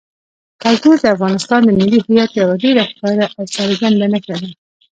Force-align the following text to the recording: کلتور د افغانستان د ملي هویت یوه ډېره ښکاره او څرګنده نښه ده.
کلتور 0.63 0.95
د 1.01 1.05
افغانستان 1.15 1.59
د 1.63 1.69
ملي 1.79 1.99
هویت 2.05 2.31
یوه 2.41 2.55
ډېره 2.63 2.83
ښکاره 2.91 3.25
او 3.37 3.43
څرګنده 3.55 4.05
نښه 4.13 4.35
ده. 4.41 4.49